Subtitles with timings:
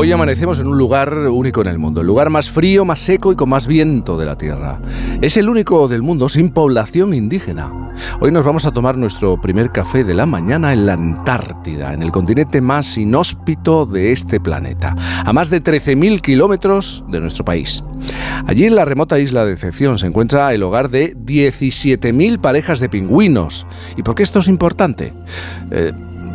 [0.00, 3.32] Hoy amanecemos en un lugar único en el mundo, el lugar más frío, más seco
[3.32, 4.78] y con más viento de la Tierra.
[5.20, 7.90] Es el único del mundo sin población indígena.
[8.20, 12.04] Hoy nos vamos a tomar nuestro primer café de la mañana en la Antártida, en
[12.04, 17.82] el continente más inhóspito de este planeta, a más de 13.000 kilómetros de nuestro país.
[18.46, 22.88] Allí en la remota isla de Decepción se encuentra el hogar de 17.000 parejas de
[22.88, 23.66] pingüinos.
[23.96, 25.12] ¿Y por qué esto es importante?
[25.72, 25.92] Eh,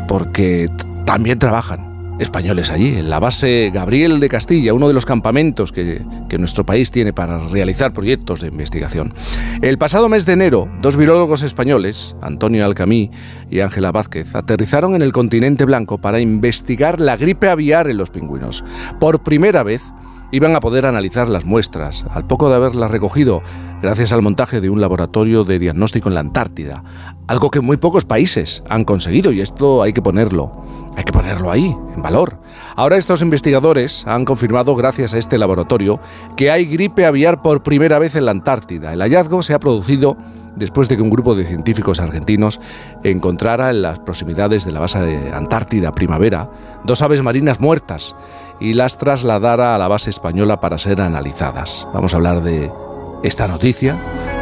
[0.09, 0.69] porque
[1.05, 1.92] también trabajan
[2.23, 6.01] españoles allí, en la base Gabriel de Castilla, uno de los campamentos que,
[6.39, 9.13] nuestro país tiene para realizar proyectos de investigación.
[9.61, 13.11] El pasado mes de enero, dos virólogos españoles, Antonio Alcamí
[13.51, 18.09] y Ángela Vázquez, aterrizaron en el continente blanco para investigar la gripe aviar en los
[18.09, 18.63] pingüinos.
[18.99, 19.83] Por primera vez,
[20.33, 23.43] iban a poder analizar las muestras, al poco de haberlas recogido,
[23.83, 26.83] gracias al montaje de un laboratorio de diagnóstico en la Antártida,
[27.27, 30.51] algo que muy pocos países han conseguido y esto hay que ponerlo
[30.95, 32.37] hay que ponerlo ahí, en valor.
[32.75, 35.99] Ahora estos investigadores han confirmado, gracias a este laboratorio,
[36.35, 38.93] que hay gripe aviar por primera vez en la Antártida.
[38.93, 40.17] El hallazgo se ha producido
[40.55, 42.59] después de que un grupo de científicos argentinos
[43.03, 46.49] encontrara en las proximidades de la base de Antártida Primavera
[46.83, 48.15] dos aves marinas muertas
[48.59, 51.87] y las trasladara a la base española para ser analizadas.
[51.93, 52.71] Vamos a hablar de
[53.23, 53.97] esta noticia,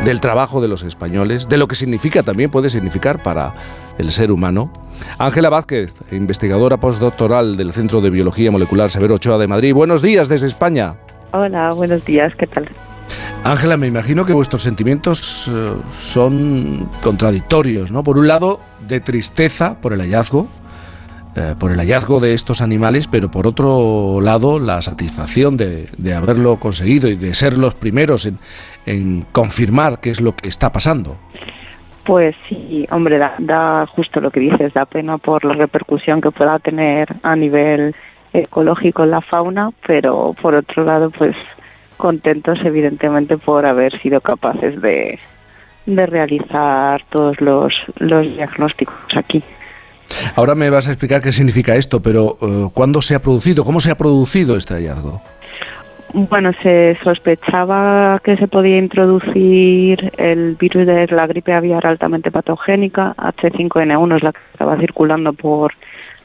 [0.06, 3.54] del trabajo de los españoles, de lo que significa también puede significar para
[3.98, 4.72] el ser humano
[5.18, 9.74] Ángela Vázquez, investigadora postdoctoral del Centro de Biología Molecular Severo Ochoa de Madrid.
[9.74, 10.96] Buenos días desde España.
[11.34, 12.70] Hola, buenos días, ¿qué tal?
[13.44, 18.04] Ángela, me imagino que vuestros sentimientos eh, son contradictorios, ¿no?
[18.04, 20.48] Por un lado, de tristeza por el hallazgo,
[21.36, 26.58] eh, por el hallazgo de estos animales, pero por otro lado, la satisfacción de, haberlo
[26.60, 28.30] conseguido y de ser los primeros
[28.86, 31.18] en confirmar qué es lo que está pasando.
[32.06, 36.58] Pues sí, hombre, da, justo lo que dices, da pena por la repercusión que pueda
[36.58, 37.96] tener a nivel
[38.34, 41.36] ecológico en la fauna, pero por otro lado, pues
[41.98, 45.20] contentos evidentemente por haber sido capaces de,
[45.86, 49.44] de realizar todos los, los diagnósticos aquí.
[50.36, 53.64] Ahora me vas a explicar qué significa esto, pero eh, ¿cuándo se ha producido?
[53.64, 55.22] ¿Cómo se ha producido este hallazgo?
[56.14, 63.16] Bueno, se sospechaba que se podía introducir el virus de la gripe aviar altamente patogénica,
[63.18, 65.72] H5N1 es la que estaba circulando por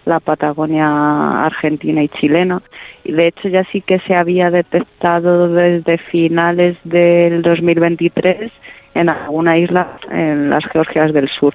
[0.04, 2.62] la Patagonia argentina y chilena.
[3.04, 8.50] Y de hecho ya sí que se había detectado desde finales del 2023
[8.94, 11.54] en alguna isla en las Georgias del Sur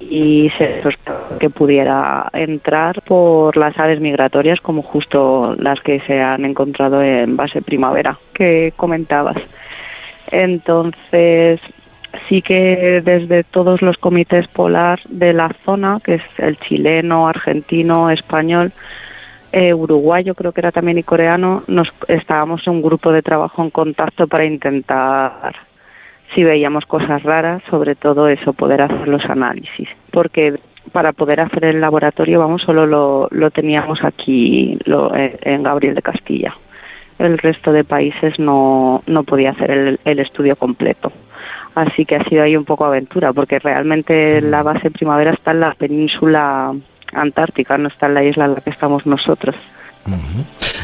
[0.00, 0.82] y se
[1.40, 7.36] que pudiera entrar por las aves migratorias como justo las que se han encontrado en
[7.36, 9.36] base primavera que comentabas.
[10.30, 11.60] Entonces,
[12.28, 18.10] sí que desde todos los comités polar de la zona, que es el chileno, argentino,
[18.10, 18.72] español,
[19.50, 23.62] eh, uruguayo creo que era también y coreano, nos estábamos en un grupo de trabajo
[23.62, 25.54] en contacto para intentar
[26.34, 30.58] si veíamos cosas raras, sobre todo eso, poder hacer los análisis, porque
[30.92, 36.02] para poder hacer el laboratorio, vamos, solo lo, lo teníamos aquí lo, en Gabriel de
[36.02, 36.54] Castilla.
[37.18, 41.12] El resto de países no, no podía hacer el, el estudio completo.
[41.74, 45.60] Así que ha sido ahí un poco aventura, porque realmente la base primavera está en
[45.60, 46.72] la península
[47.12, 49.54] antártica, no está en la isla en la que estamos nosotros.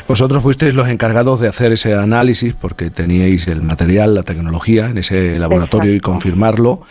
[0.06, 4.98] Vosotros fuisteis los encargados de hacer ese análisis porque teníais el material, la tecnología en
[4.98, 6.82] ese laboratorio y confirmarlo.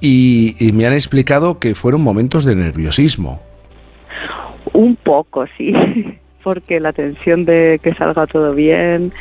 [0.00, 3.42] Y, me han explicado que fueron momentos de nerviosismo.
[4.72, 5.72] Un poco, sí,
[6.44, 9.12] porque la tensión de que salga todo bien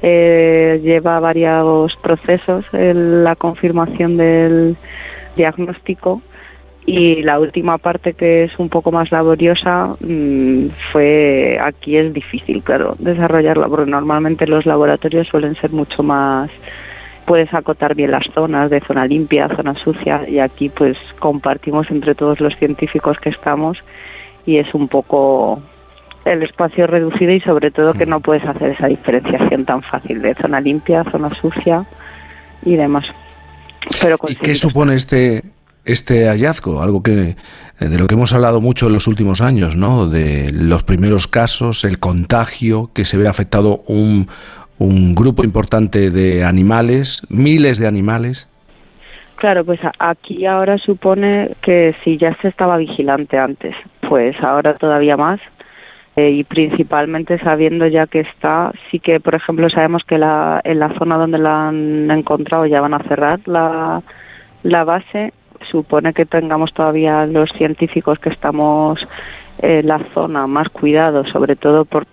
[0.00, 4.76] eh, lleva varios procesos, la confirmación del
[5.36, 6.22] diagnóstico
[6.86, 12.62] y la última parte que es un poco más laboriosa mm, fue aquí es difícil
[12.62, 16.50] claro desarrollarla porque normalmente los laboratorios suelen ser mucho más
[17.26, 22.14] puedes acotar bien las zonas de zona limpia zona sucia y aquí pues compartimos entre
[22.14, 23.78] todos los científicos que estamos
[24.44, 25.62] y es un poco
[26.26, 30.34] el espacio reducido y sobre todo que no puedes hacer esa diferenciación tan fácil de
[30.34, 31.84] zona limpia zona sucia
[32.62, 33.04] y demás.
[34.00, 35.42] Pero ¿Y qué supone este
[35.84, 37.36] este hallazgo, algo que
[37.80, 40.06] eh, de lo que hemos hablado mucho en los últimos años, ¿no?
[40.06, 44.28] De los primeros casos, el contagio, que se ve afectado un,
[44.78, 48.48] un grupo importante de animales, miles de animales.
[49.36, 53.74] Claro, pues aquí ahora supone que si ya se estaba vigilante antes,
[54.08, 55.40] pues ahora todavía más.
[56.16, 60.78] Eh, y principalmente sabiendo ya que está, sí que, por ejemplo, sabemos que la, en
[60.78, 64.00] la zona donde la han encontrado ya van a cerrar la,
[64.62, 65.32] la base
[65.70, 68.98] supone que tengamos todavía los científicos que estamos
[69.58, 72.06] en la zona más cuidados, sobre todo por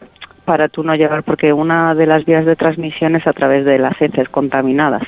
[0.45, 3.77] para tú no llegar, porque una de las vías de transmisión es a través de
[3.77, 5.03] las heces contaminadas.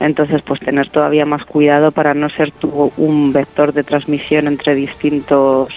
[0.00, 4.74] Entonces, pues tener todavía más cuidado para no ser tú un vector de transmisión entre
[4.74, 5.68] distintos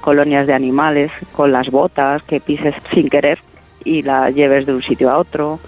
[0.00, 3.38] colonias de animales, con las botas que pises sin querer
[3.84, 5.58] y la lleves de un sitio a otro.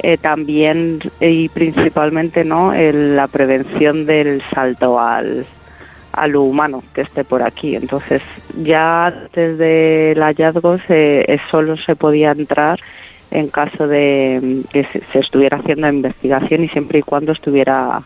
[0.00, 5.44] Eh, también y principalmente no la prevención del salto al,
[6.12, 7.74] a humano que esté por aquí.
[7.74, 8.22] Entonces,
[8.62, 12.78] ya desde el hallazgo se, solo se podía entrar
[13.30, 18.02] en caso de que se, estuviera haciendo investigación y siempre y cuando estuviera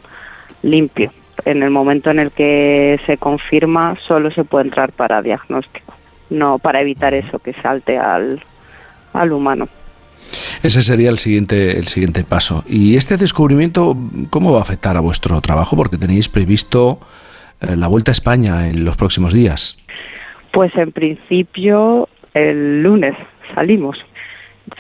[0.63, 1.13] limpio.
[1.45, 5.95] En el momento en el que se confirma, solo se puede entrar para diagnóstico,
[6.31, 8.43] no para evitar eso que salte al,
[9.13, 9.69] al humano.
[10.63, 12.65] Ese sería el siguiente, el siguiente paso.
[12.69, 13.97] ¿Y este descubrimiento
[14.31, 15.77] cómo va a afectar a vuestro trabajo?
[15.77, 17.01] Porque tenéis previsto
[17.61, 19.79] eh, la vuelta a España en los próximos días.
[20.53, 23.15] Pues en principio el lunes
[23.55, 23.99] salimos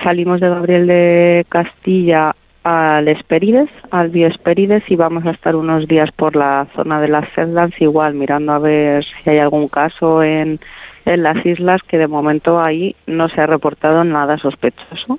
[0.03, 2.35] salimos de Gabriel de Castilla
[2.65, 7.29] al Esperides, al Bioesperides y vamos a estar unos días por la zona de las
[7.35, 10.61] Sedlands igual mirando a ver si hay algún caso en,
[11.05, 15.19] en las islas que de momento ahí no se ha reportado nada sospechoso.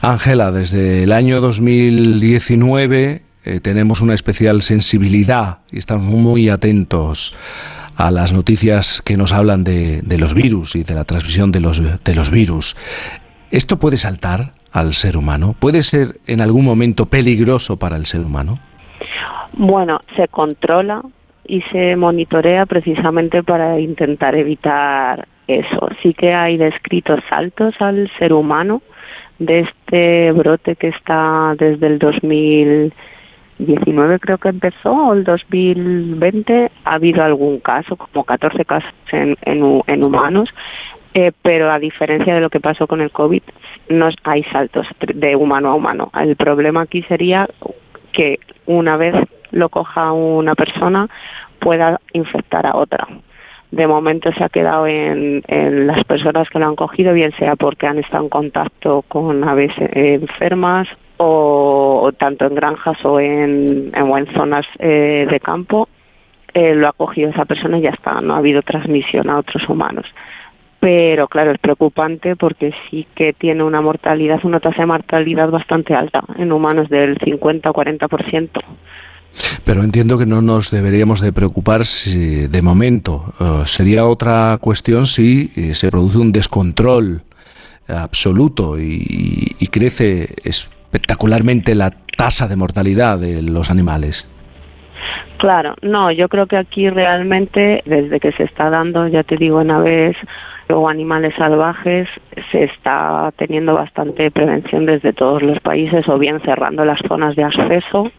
[0.00, 7.34] Ángela, desde el año 2019 eh, tenemos una especial sensibilidad y estamos muy atentos
[7.96, 11.82] a las noticias que nos hablan de, los virus y de la transmisión de los,
[12.02, 12.76] de los virus.
[13.50, 15.54] ¿Esto puede saltar al ser humano?
[15.58, 18.58] ¿Puede ser en algún momento peligroso para el ser humano?
[19.52, 21.02] Bueno, se controla
[21.46, 25.88] y se monitorea precisamente para intentar evitar eso.
[26.02, 28.82] Sí que hay descritos saltos al ser humano
[29.38, 32.92] de este brote que está desde el 2000
[33.58, 39.36] 19 creo que empezó, o el 2020, ha habido algún caso, como 14 casos en,
[39.44, 40.48] en, humanos,
[41.14, 43.42] eh, pero a diferencia de lo que pasó con el COVID,
[43.90, 46.10] no hay saltos de humano a humano.
[46.18, 47.48] El problema aquí sería
[48.12, 49.14] que una vez
[49.52, 51.08] lo coja una persona
[51.60, 53.06] pueda infectar a otra.
[53.70, 55.42] De momento se ha quedado en,
[55.86, 59.72] las personas que lo han cogido, bien sea porque han estado en contacto con aves
[59.78, 65.88] enfermas o, tanto en granjas o en, en, zonas eh, de campo,
[66.52, 69.66] eh, lo ha cogido esa persona y ya está, no ha habido transmisión a otros
[69.68, 70.04] humanos.
[70.80, 75.94] Pero claro, es preocupante porque sí que tiene una mortalidad, una tasa de mortalidad bastante
[75.94, 78.50] alta, en humanos del 50 o 40%.
[79.64, 83.34] Pero entiendo que no nos deberíamos de preocupar si de momento.
[83.40, 87.22] Eh, sería otra cuestión si se produce un descontrol
[87.88, 94.28] absoluto y, y crece espectacularmente la tasa de mortalidad de los animales.
[95.42, 99.60] Claro, no, yo creo que aquí realmente, desde que se está dando, ya te digo,
[99.60, 100.16] en aves
[100.68, 102.08] o animales salvajes,
[102.52, 107.42] se está teniendo bastante prevención desde todos los países, o bien cerrando las zonas de
[107.42, 108.12] acceso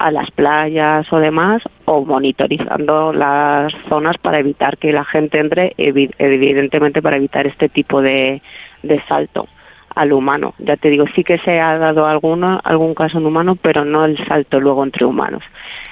[0.00, 5.74] a las playas o demás, o monitorizando las zonas para evitar que la gente entre,
[5.76, 8.40] evidentemente para evitar este tipo de,
[8.82, 9.46] de salto
[9.94, 10.54] al humano.
[10.58, 14.06] Ya te digo, sí que se ha dado alguno, algún caso en humano, pero no
[14.06, 15.42] el salto luego entre humanos.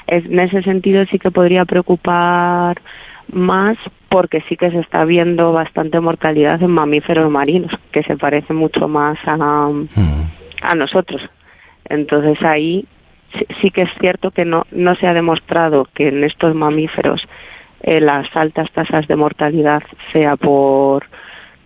[0.07, 2.81] en ese sentido sí que podría preocupar
[3.31, 3.77] más
[4.09, 8.89] porque sí que se está viendo bastante mortalidad en mamíferos marinos, que se parece mucho
[8.89, 9.69] más a,
[10.63, 11.21] a nosotros.
[11.91, 12.87] Entonces ahí
[13.61, 17.23] sí, que es cierto que no, no se ha demostrado que en estos mamíferos
[17.83, 19.83] eh, las altas tasas de mortalidad
[20.13, 21.05] sea por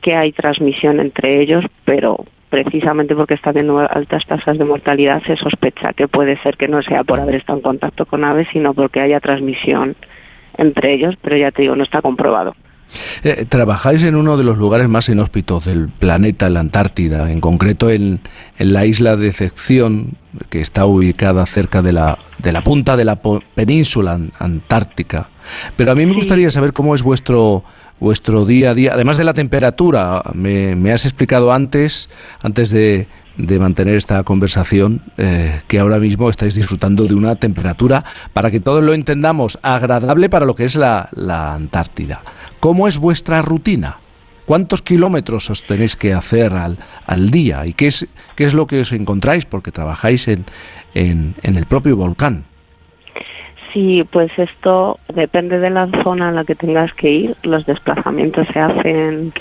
[0.01, 5.37] que hay transmisión entre ellos, pero precisamente porque está teniendo altas tasas de mortalidad se
[5.37, 8.75] sospecha que puede ser que no sea por haber estado en contacto con aves, sino
[8.75, 9.97] porque haya transmisión
[10.59, 12.55] entre ellos, pero ya te digo, no está comprobado.
[13.23, 17.91] Eh, trabajáis en uno de los lugares más inhóspitos del planeta, la Antártida, en concreto
[17.91, 18.21] en,
[18.59, 20.17] en la isla de Decepción,
[20.49, 23.21] que está ubicada cerca de la, de la punta de la
[23.55, 25.31] península antártica.
[25.77, 27.65] Pero a mí me gustaría saber cómo es vuestro
[28.03, 32.11] vuestro día a día, además de la temperatura, me, has explicado antes,
[32.43, 33.07] antes de,
[33.61, 38.83] mantener esta conversación, eh, que ahora mismo estáis disfrutando de una temperatura, para que todos
[38.83, 41.09] lo entendamos, agradable para lo que es la,
[41.55, 42.23] Antártida.
[42.63, 43.99] ¿Cómo es vuestra rutina?
[44.47, 46.79] ¿Cuántos kilómetros os tenéis que hacer al,
[47.09, 47.67] al día?
[47.67, 49.47] ¿Y qué es, qué es lo que os encontráis?
[49.47, 50.45] Porque trabajáis en,
[50.95, 52.45] en, en el propio volcán.
[53.73, 57.37] Sí, pues esto depende de la zona en la que tengas que ir.
[57.43, 59.33] Los desplazamientos se hacen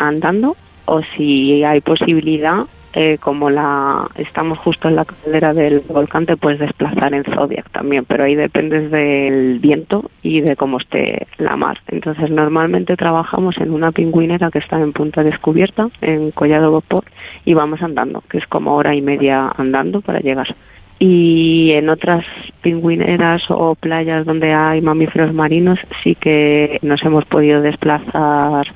[0.00, 2.64] andando o si hay posibilidad
[2.96, 7.68] eh, como la estamos justo en la caldera del volcán, te puedes desplazar en Zodiac
[7.70, 11.78] también, pero ahí dependes del viento y de cómo esté la mar.
[11.88, 17.04] Entonces, normalmente trabajamos en una pingüinera que está en punta descubierta, en Collado Bopor,
[17.44, 20.54] y vamos andando, que es como hora y media andando para llegar.
[21.00, 22.24] Y en otras
[22.62, 28.66] pingüineras o playas donde hay mamíferos marinos sí que nos hemos podido desplazar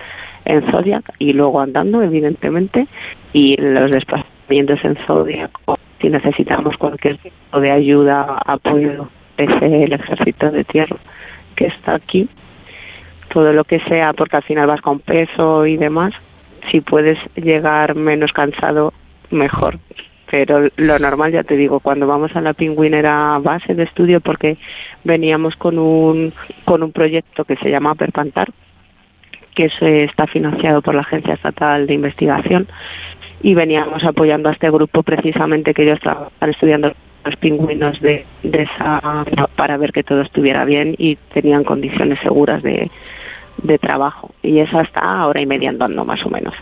[0.44, 2.88] en Zodiac y luego andando, evidentemente,
[3.32, 5.50] y los desplazamientos en Zodiac,
[6.00, 10.96] si necesitamos cualquier tipo de ayuda, apoyo, desde el ejército de tierra
[11.56, 12.28] que está aquí,
[13.32, 16.12] todo lo que sea, porque al final vas con peso y demás,
[16.70, 18.92] si puedes llegar menos cansado,
[19.30, 19.78] mejor.
[20.30, 24.58] Pero lo normal, ya te digo, cuando vamos a la pingüinera base de estudio, porque
[25.04, 26.32] veníamos con un,
[26.64, 28.48] con un proyecto que se llama Perpantar,
[29.54, 32.68] que se está financiado por la Agencia Estatal de Investigación
[33.42, 36.92] y veníamos apoyando a este grupo precisamente que ellos estaban estudiando
[37.24, 39.24] los pingüinos de, esa
[39.56, 42.90] para ver que todo estuviera bien y tenían condiciones seguras de,
[43.80, 46.54] trabajo y eso está ahora y media andando más o menos.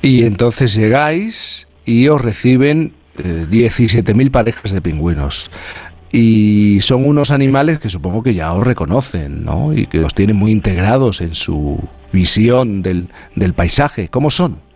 [0.00, 5.50] Y entonces llegáis y os reciben eh, 17.000 parejas de pingüinos
[6.12, 9.72] y son unos animales que supongo que ya os reconocen, ¿no?
[9.72, 11.78] Y que los tienen muy integrados en su
[12.12, 14.08] visión del, del paisaje.
[14.08, 14.69] ¿Cómo son?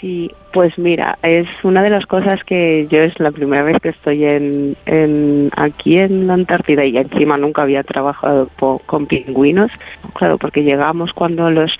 [0.00, 3.90] Sí, pues mira, es una de las cosas que yo es la primera vez que
[3.90, 8.48] estoy en, en aquí en la Antártida y encima nunca había trabajado
[8.86, 9.70] con pingüinos,
[10.14, 11.70] claro, porque llegamos cuando los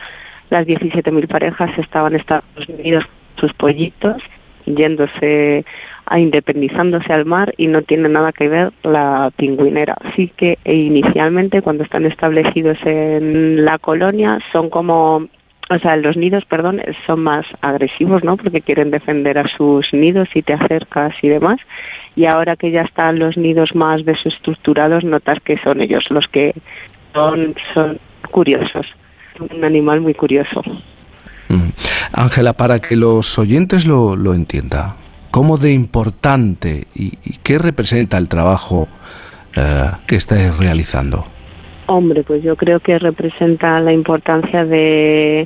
[0.51, 3.05] las 17.000 parejas estaban Estados Unidos
[3.37, 4.21] sus pollitos
[4.67, 5.65] yéndose
[6.07, 9.97] a independizándose al mar y no tiene nada que ver la pingüinera.
[10.05, 15.29] Así que e inicialmente cuando están establecidos en la colonia son como
[15.71, 18.37] o sea, los nidos, perdón, son más agresivos, ¿no?
[18.37, 21.59] Porque quieren defender a sus nidos y te acercas y demás.
[22.17, 26.55] Y ahora que ya están los nidos más desestructurados, notas que son ellos los que
[27.15, 27.99] son, son
[28.31, 28.87] curiosos.
[29.39, 30.63] Un animal muy curioso.
[31.49, 31.71] Mm.
[32.13, 34.95] Ángela, para que los oyentes lo, lo entiendan,
[35.31, 38.89] ¿Cómo de importante y, qué representa el trabajo
[39.55, 41.25] eh, que estáis realizando?
[41.93, 45.45] Hombre, pues yo creo que representa la importancia de,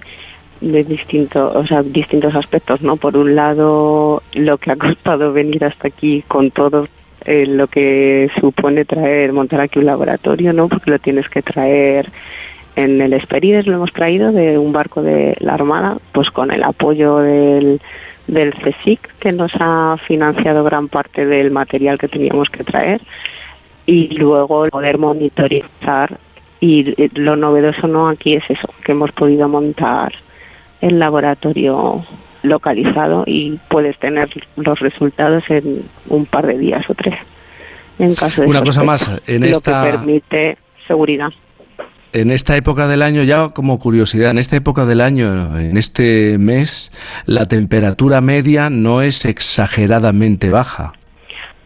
[0.60, 2.98] de distintos, o sea, distintos aspectos, ¿no?
[2.98, 6.86] Por un lado, lo que ha costado venir hasta aquí con todo
[7.24, 10.68] eh, lo que supone traer, montar aquí un laboratorio, ¿no?
[10.68, 12.10] Porque lo tienes que traer
[12.76, 16.62] en el Esperides, lo hemos traído de un barco de la Armada, pues con el
[16.62, 17.80] apoyo del
[18.26, 23.00] del CSIC, que nos ha financiado gran parte del material que teníamos que traer,
[23.86, 26.18] y luego poder monitorizar.
[26.64, 30.14] Y lo novedoso no aquí es eso, que hemos podido montar
[30.80, 32.02] el laboratorio
[32.42, 37.16] localizado y puedes tener los resultados en un par de días o tres.
[37.98, 39.84] En caso de Una cosa más, en esta...
[39.84, 41.28] que permite seguridad
[42.14, 46.38] en esta época del año, ya como curiosidad, en esta época del año, en este
[46.38, 46.92] mes,
[47.26, 50.92] la temperatura media no es exageradamente baja.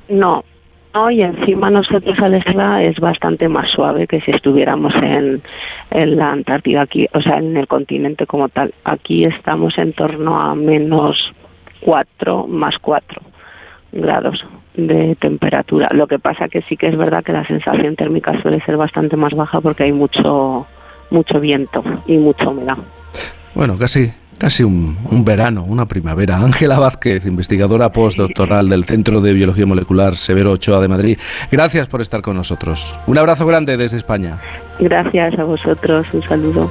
[0.09, 0.43] No,
[0.95, 5.43] no y encima nosotros al estar es bastante más suave que si estuviéramos en,
[5.91, 8.75] en la Antártida, aquí, o sea, en el continente como tal.
[8.85, 11.17] Aquí estamos en torno a menos
[11.81, 13.23] 4 más 4
[13.93, 15.89] grados de temperatura.
[15.93, 19.17] Lo que pasa que sí que es verdad que la sensación térmica suele ser bastante
[19.17, 20.67] más baja porque hay mucho
[21.11, 22.77] mucho viento y mucha humedad.
[23.55, 26.39] Bueno, casi casi un, verano, una primavera.
[26.39, 31.19] Ángela Vázquez, investigadora postdoctoral del Centro de Biología Molecular Severo Ochoa de Madrid.
[31.51, 32.99] Gracias por estar con nosotros.
[33.07, 34.41] Un abrazo grande desde España.
[34.79, 36.71] Gracias a vosotros, un saludo.